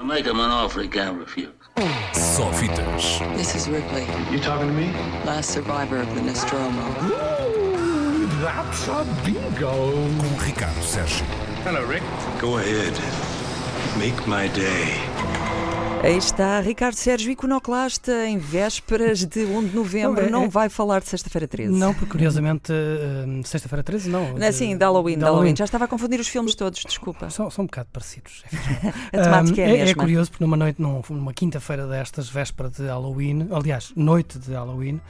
[0.00, 1.52] I make him an offer he can't refuse.
[2.14, 3.18] Só fitas.
[3.36, 4.90] This is Ripley, You talking to me?
[5.26, 6.80] last survivor of the Nostromo.
[8.40, 9.92] That's a bingo.
[9.92, 11.26] Com Ricardo Sérgio.
[11.64, 12.02] Hello, Rick.
[12.40, 12.94] Go ahead.
[13.98, 15.09] Make my day.
[16.02, 20.22] Aí está Ricardo Sérgio, iconoclasta, em vésperas de 1 de novembro.
[20.22, 21.72] Não, é- Não é- vai falar de Sexta-feira 13.
[21.78, 24.34] Não, porque curiosamente, hum, sexta-feira 13, não.
[24.42, 25.54] Assim, de Halloween, de Halloween.
[25.54, 27.28] Já estava a confundir os filmes todos, desculpa.
[27.28, 28.42] São, são um bocado parecidos.
[29.12, 30.02] A temática Hum, é a mesma.
[30.02, 35.00] curioso porque numa noite, num- numa quinta-feira destas, véspera de Halloween, aliás, noite de Halloween,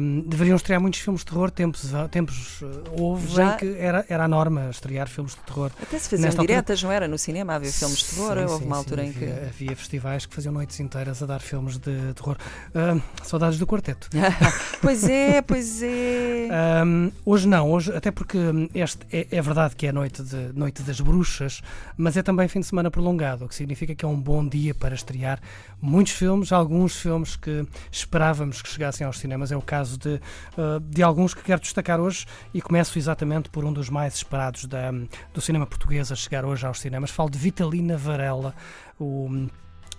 [0.00, 1.50] hum, deveriam estrear muitos filmes de terror.
[1.50, 5.70] Tempos, tempos uh, houve Já- em que era, era a norma estrear filmes de terror.
[5.82, 7.08] Até se faziam Nesta altura- diretas, não era?
[7.08, 8.36] No cinema havia filmes de terror.
[8.36, 9.24] Sim, Houve sim, uma sim, altura em que.
[9.24, 12.36] havia, havia festivais que faziam noites inteiras a dar filmes de terror.
[13.22, 14.08] Saudades do quarteto.
[14.80, 16.48] pois é, pois é.
[16.50, 20.52] Ahm, hoje não, hoje, até porque hum, este é, é verdade que é noite, de,
[20.54, 21.60] noite das bruxas,
[21.96, 24.74] mas é também fim de semana prolongado, o que significa que é um bom dia
[24.74, 25.40] para estrear
[25.80, 29.50] muitos filmes, alguns filmes que esperávamos que chegassem aos cinemas.
[29.56, 30.20] É o caso de,
[30.58, 34.66] ah, de alguns que quero destacar hoje e começo exatamente por um dos mais esperados
[34.66, 34.92] da-
[35.32, 37.10] do cinema português a chegar hoje aos cinemas.
[37.10, 38.54] Falo de Vitalina Varela,
[38.98, 39.48] o hum,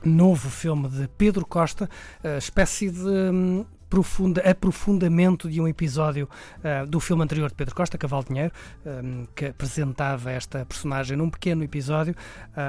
[0.05, 1.89] novo filme de Pedro Costa,
[2.23, 6.29] a espécie de hum, profunda, aprofundamento de um episódio
[6.63, 8.51] ah, do filme anterior de Pedro Costa, Cavalo Dinheiro,
[8.85, 12.15] hum, que apresentava esta personagem num pequeno episódio.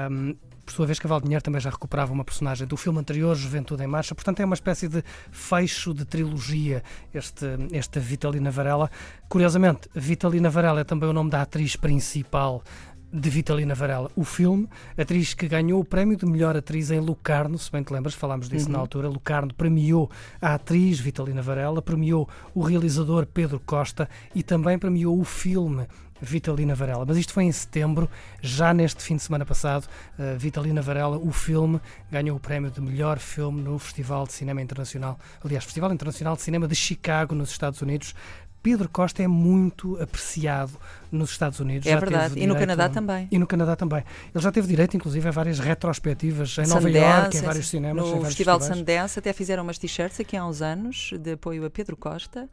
[0.09, 0.35] hum,
[0.69, 3.83] por sua vez, Cavalo de Dinheiro também já recuperava uma personagem do filme anterior, Juventude
[3.83, 4.13] em Marcha.
[4.13, 8.91] Portanto, é uma espécie de fecho de trilogia, este, esta Vitalina Varela.
[9.27, 12.63] Curiosamente, Vitalina Varela é também o nome da atriz principal
[13.11, 17.57] de Vitalina Varela, o filme, atriz que ganhou o prémio de melhor atriz em Lucarno,
[17.57, 19.09] se bem te lembras, falámos disso na altura.
[19.09, 25.23] Lucarno premiou a atriz Vitalina Varela, premiou o realizador Pedro Costa e também premiou o
[25.23, 25.87] filme
[26.21, 27.05] Vitalina Varela.
[27.05, 28.09] Mas isto foi em setembro,
[28.41, 31.79] já neste fim de semana passado, eh, Vitalina Varela, o filme,
[32.11, 36.41] ganhou o prémio de melhor filme no Festival de Cinema Internacional, aliás, Festival Internacional de
[36.41, 38.13] Cinema de Chicago, nos Estados Unidos.
[38.61, 40.73] Pedro Costa é muito apreciado
[41.11, 41.87] nos Estados Unidos.
[41.87, 42.39] É verdade.
[42.39, 43.27] E no Canadá também.
[43.31, 44.03] E no Canadá também.
[44.33, 48.03] Ele já teve direito, inclusive, a várias retrospectivas em Nova Iorque, em vários cinemas.
[48.03, 48.79] em No vários Festival de festivais.
[48.79, 52.47] Sundance até fizeram umas t-shirts aqui há uns anos de apoio a Pedro Costa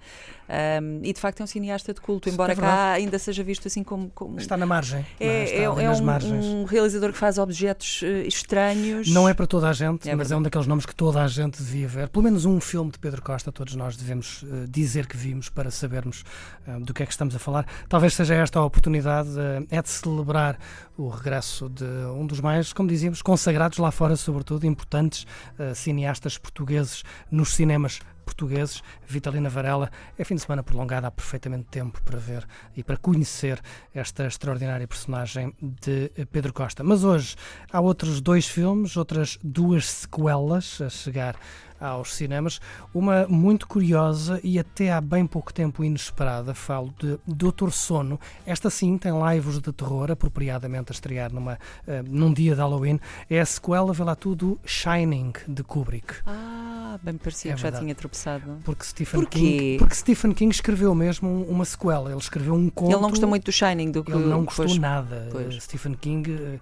[0.49, 3.67] um, e de facto é um cineasta de culto, embora é cá ainda seja visto
[3.69, 4.09] assim como.
[4.15, 5.05] como- Está na margem.
[5.21, 5.27] é,
[5.59, 6.45] é, é um, margens.
[6.45, 9.09] um realizador que faz objetos eh, estranhos.
[9.09, 11.29] Não é para toda a gente, É mas é um daqueles nomes que toda a
[11.29, 12.09] gente devia ver.
[12.09, 15.71] Pelo menos um filme de Pedro Costa, todos nós devemos eh, dizer que vimos para
[15.97, 16.25] sabermos
[16.67, 17.67] eh, do que é que estamos a falar.
[17.89, 20.59] Talvez seja esta a oportunidade, eh, é de celebrar
[20.97, 25.27] o regresso de um dos mais, como dizíamos, consagrados lá fora, sobretudo, importantes
[25.59, 29.89] eh, cineastas portugueses nos cinemas portugueses, Vitalina Varela.
[30.19, 32.45] É fim de semana prolongado, há perfeitamente tempo para ver
[32.77, 33.61] e para conhecer
[33.95, 36.83] esta extraordinária personagem de Pedro Costa.
[36.83, 37.37] Mas hoje
[37.73, 41.37] há outros dois filmes, outras duas sequelas a chegar
[41.81, 42.61] aos cinemas.
[42.95, 46.55] Uma muito curiosa e até há bem pouco tempo inesperada.
[46.55, 48.19] Falo de Doutor Sono.
[48.45, 52.99] Esta sim tem lives de terror, apropriadamente a estrear numa, eh, num dia de Halloween.
[53.29, 56.15] É a sequela, vê lá tudo, Shining, de Kubrick.
[56.27, 58.59] Ah, bem parecia É que já tinha tropeçado.
[58.65, 59.39] Porque Stephen, Porquê?
[59.39, 62.11] King, porque Stephen King escreveu mesmo um- uma sequela.
[62.11, 62.91] Ele escreveu um conto.
[62.93, 65.29] Ele não gostou muito do Shining do que Ele não gostou pois, nada.
[65.31, 65.63] pois.
[65.63, 66.59] Stephen King eh,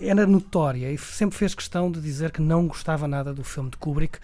[0.00, 3.76] era notória e sempre fez questão de dizer que não gostava nada do filme de
[3.76, 4.18] Kubrick.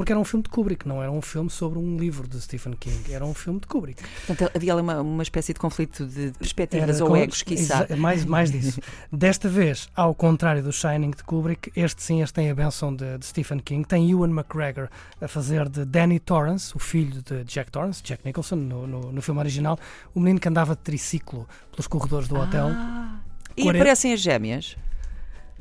[0.00, 2.72] Porque era um filme de Kubrick, não era um filme sobre um livro de Stephen
[2.72, 4.02] King, era um filme de Kubrick.
[4.26, 7.86] Portanto, havia ali uma, uma espécie de conflito de perspectivas Era ou egos, quiçá.
[7.98, 8.80] Mais, mais disso.
[9.12, 13.18] Desta vez, ao contrário do Shining de Kubrick, este sim, este tem a benção de,
[13.18, 13.86] de Stephen King.
[13.86, 14.88] Tem Ewan McGregor
[15.20, 19.20] a fazer de Danny Torrance, o filho de Jack Torrance, Jack Nicholson, no, no, no
[19.20, 19.78] filme original.
[20.14, 22.68] O menino que andava de triciclo pelos corredores do hotel.
[22.70, 23.20] Ah,
[23.54, 24.76] e 40 aparecem as gêmeas.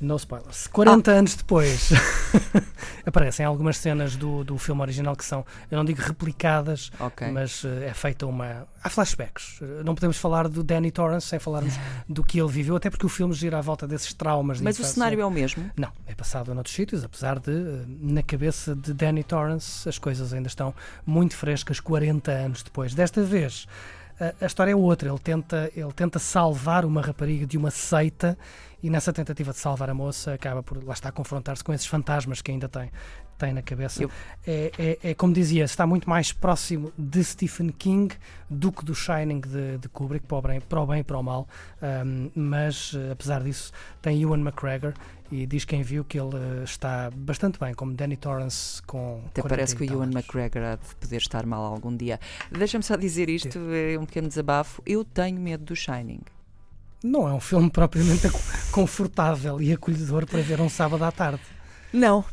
[0.01, 0.67] No spoilers.
[0.67, 1.89] 40 anos depois
[3.05, 7.29] aparecem algumas cenas do, do filme original que são, eu não digo replicadas, Ok.
[7.31, 8.67] mas eh, é feita uma.
[8.83, 9.59] Há flashbacks.
[9.61, 11.73] Eh, Não podemos falar do Danny Torrance sem falarmos
[12.07, 14.79] do que ele viveu, até porque o filme gira à volta desses traumas de Mas
[14.79, 15.69] o cenário é o mesmo.
[15.75, 20.33] Não, é passado noutros sítios, apesar de, eh, na cabeça de Danny Torrance, as coisas
[20.33, 20.73] ainda estão
[21.05, 22.93] muito frescas 40 anos depois.
[22.93, 23.67] Desta vez,
[24.19, 25.09] a, a história é outra.
[25.09, 28.37] Ele tenta, ele tenta salvar uma rapariga de uma seita
[28.81, 31.87] e nessa tentativa de salvar a moça acaba por, lá está, a confrontar-se com esses
[31.87, 32.89] fantasmas que ainda tem,
[33.37, 34.01] tem na cabeça.
[34.03, 34.11] Eu-
[34.47, 34.71] É,
[35.03, 38.15] é, é como dizia, está muito mais próximo de Stephen King
[38.49, 41.17] do que do Shining de, de Kubrick, para o bem, para o bem e para
[41.17, 41.47] o mal.
[41.81, 43.71] Um, mas, eh, apesar disso,
[44.01, 44.93] tem Ewan McGregor
[45.31, 49.21] e diz quem viu que ele eh, está bastante bem, como Danny Torrance com.
[49.27, 50.11] Até 40 parece que o Ewan.
[50.11, 52.19] McGregor há de poder estar mal algum dia.
[52.51, 54.81] Deixa-me só dizer isto, é um pequeno desabafo.
[54.85, 56.21] Eu tenho medo do Shining.
[57.03, 58.27] não é um filme propriamente
[58.71, 61.41] confortável e acolhedor para ver um sábado à tarde.
[61.91, 62.23] Não,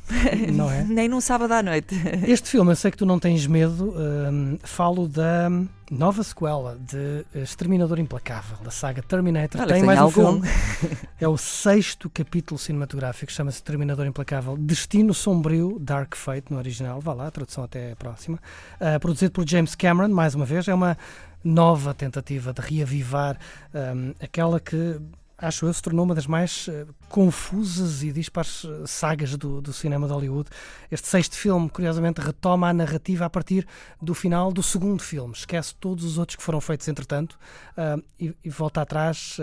[0.53, 0.85] Não é?
[0.89, 1.95] nem num sábado à noite.
[2.27, 5.49] Este filme, eu sei que tu não tens medo, hum, falo da
[5.91, 9.61] nova sequela de Exterminador Implacável, da saga Terminator.
[9.61, 10.43] Olha, Tem mais um algum.
[10.43, 10.49] filme.
[11.19, 14.57] É o sexto capítulo cinematográfico, chama-se Terminador Implacável.
[14.59, 17.01] Destino Sombrio, Dark Fate, no original.
[17.01, 18.39] Vá lá, a tradução até é próxima.
[18.79, 20.69] Ah, produzido por James Cameron, mais uma vez.
[20.69, 20.99] É uma
[21.43, 23.39] nova tentativa de reavivar
[23.75, 25.01] hum, aquela que
[25.39, 29.73] acho eu, se tornou uma das mais eh, confusas e dispares eh, sagas do, do
[29.73, 30.49] cinema de Hollywood.
[30.91, 33.67] Este sexto filme, curiosamente, retoma a narrativa a partir
[34.01, 35.35] do final do segundo filme.
[35.35, 37.39] Esquece todos os outros que foram feitos entretanto
[37.77, 39.39] ah, e, e volta atrás.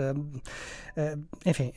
[0.96, 1.72] ah, enfim.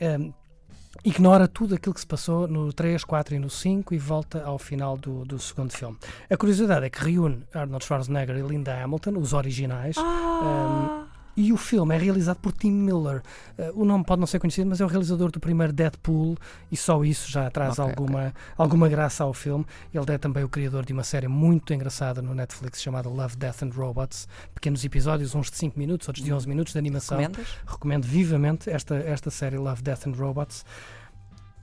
[1.04, 4.58] Ignora tudo aquilo que se passou no 3, 4 e no 5 e volta ao
[4.58, 5.96] final do, do segundo filme.
[6.28, 11.07] A curiosidade é que reúne Arnold Schwarzenegger e Linda Hamilton, os originais, Ah,
[11.38, 13.22] e o filme é realizado por Tim Miller.
[13.56, 16.36] Eh, o nome pode não ser conhecido, mas é o realizador do primeiro Deadpool
[16.68, 19.64] e só isso já traz Ok, alguma, alguma graça ao filme.
[19.94, 23.62] Ele é também o criador de uma série muito engraçada no Netflix chamada Love, Death
[23.62, 24.26] and Robots.
[24.52, 27.16] Pequenos episódios, uns de 5 minutos, outros de 11 minutos de animação.
[27.16, 27.46] Comendas?
[27.64, 30.64] Recomendo vivamente esta, esta série Love, Death and Robots.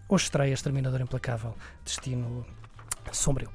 [0.08, 2.46] Hoje estreia Exterminador Implacável, Destino
[3.12, 3.50] Sombrio.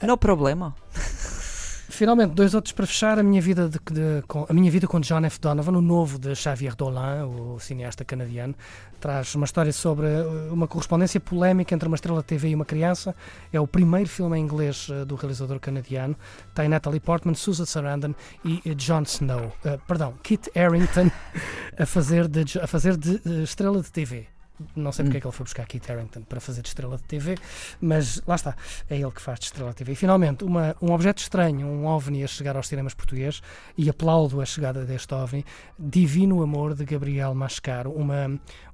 [0.00, 0.72] No problema.
[1.88, 3.18] Finalmente, dois outros para fechar.
[3.18, 5.38] A minha vida, de, de- com, a minha vida com John F.
[5.40, 8.54] Donovan, o novo de Xavier Dolan, o cineasta canadiano,
[9.00, 12.64] traz uma história sobre uh, uma correspondência polémica entre uma estrela de TV e uma
[12.64, 13.14] criança.
[13.52, 16.16] É o primeiro filme em inglês uh, do realizador canadiano.
[16.54, 18.14] Tem Natalie Portman, Susan Sarandon
[18.44, 19.52] e uh, Jon Snow.
[19.64, 21.10] Uh, perdão, Kit Harington
[21.78, 24.33] a fazer de, a fazer de estrela de TV.
[24.76, 27.02] Não sei porque é que ele foi buscar Kit Harington para fazer de estrela de
[27.02, 27.36] TV,
[27.80, 28.54] mas lá está,
[28.88, 29.92] é ele que faz de estrela de TV.
[29.92, 33.42] E finalmente, uma, um objeto estranho, um OVNI a chegar aos cinemas portugueses,
[33.76, 35.44] e aplaudo a chegada deste OVNI,
[35.76, 38.26] Divino Amor, de Gabriel Mascaro, uma,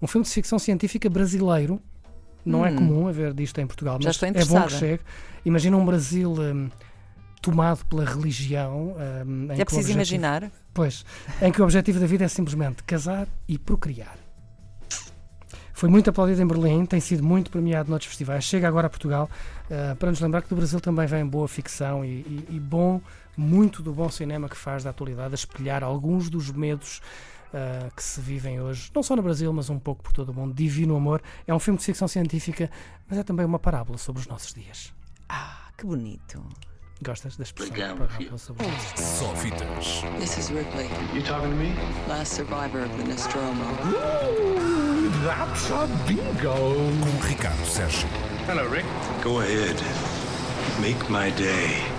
[0.03, 1.81] um filme de ficção científica brasileiro.
[2.44, 2.77] Não é Hum.
[2.77, 5.03] comum haver disto em Portugal, mas é bom que chegue.
[5.44, 6.71] Imagina um Brasil hum,
[7.41, 8.94] tomado pela religião.
[9.27, 10.50] hum, É preciso objetivo- imaginar.
[10.75, 11.05] Pois,
[11.43, 14.17] em que o objetivo da vida é simplesmente casar e procriar.
[15.81, 18.44] Foi muito aplaudido em Berlim, tem sido muito premiado noutros festivais.
[18.44, 19.31] Chega agora a Portugal
[19.71, 23.00] eh, para nos lembrar que do Brasil também vem boa ficção e, e- e bom,
[23.35, 27.00] muito do bom cinema que faz da atualidade a espelhar alguns dos medos
[27.55, 30.35] eh, que se vivem hoje, não só no Brasil, mas um pouco por todo o
[30.35, 30.53] mundo.
[30.53, 32.71] Divino Amor é um filme de ficção científica,
[33.09, 34.93] mas é também uma parábola sobre os nossos dias.
[35.31, 36.44] Ah, que bonito.
[37.03, 37.75] Gostas da expressão?
[37.75, 39.09] Legal, parábola sobre os nossos dias?
[39.09, 40.03] Só fitas.
[40.19, 41.73] This is Ripley, You talking to me?
[42.06, 43.65] last survivor of the Nostromo.
[43.87, 44.69] Ooh,
[45.25, 46.75] that's a bingo.
[47.00, 48.08] Com Ricardo Sérgio.
[48.46, 48.87] Hello, Rick.
[49.22, 49.76] Go ahead.
[50.81, 51.89] Make my day.